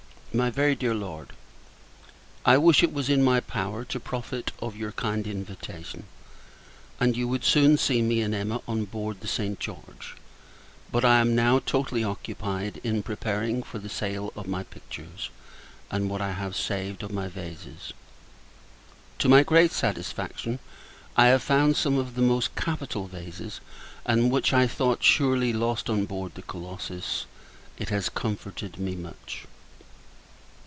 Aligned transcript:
MY 0.33 0.49
VERY 0.49 0.75
DEAR 0.75 0.95
LORD, 0.95 1.31
I 2.45 2.57
wish 2.57 2.83
it 2.83 2.93
was 2.93 3.09
in 3.09 3.21
my 3.21 3.41
power 3.41 3.83
to 3.83 3.99
profit 3.99 4.53
of 4.61 4.77
your 4.77 4.93
kind 4.93 5.27
invitation; 5.27 6.05
you 7.01 7.27
would 7.27 7.43
soon 7.43 7.77
see 7.77 8.01
me 8.01 8.21
and 8.21 8.33
Emma 8.33 8.61
on 8.65 8.85
board 8.85 9.19
the 9.19 9.27
St. 9.27 9.59
George: 9.59 10.15
but 10.89 11.03
I 11.03 11.19
am 11.19 11.35
now 11.35 11.59
totally 11.59 12.01
occupied 12.05 12.79
in 12.81 13.03
preparing 13.03 13.61
for 13.61 13.77
the 13.77 13.89
sale 13.89 14.31
of 14.37 14.47
my 14.47 14.63
pictures, 14.63 15.29
and 15.91 16.09
what 16.09 16.21
I 16.21 16.31
have 16.31 16.55
saved 16.55 17.03
of 17.03 17.11
my 17.11 17.27
vases. 17.27 17.91
To 19.19 19.27
my 19.27 19.43
great 19.43 19.73
satisfaction, 19.73 20.59
I 21.17 21.25
have 21.25 21.43
found 21.43 21.75
some 21.75 21.97
of 21.97 22.15
the 22.15 22.21
most 22.21 22.55
capital 22.55 23.05
vases; 23.07 23.59
and 24.05 24.31
which 24.31 24.53
I 24.53 24.65
thought, 24.65 25.03
surely, 25.03 25.51
lost 25.51 25.89
on 25.89 26.05
board 26.05 26.35
the 26.35 26.41
Colossus. 26.41 27.25
It 27.77 27.89
has 27.89 28.07
comforted 28.07 28.79
me 28.79 28.95
much. 28.95 29.43